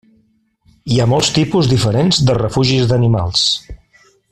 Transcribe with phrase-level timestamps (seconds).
[0.93, 3.47] Hi ha molts tipus diferents de refugis d'animals.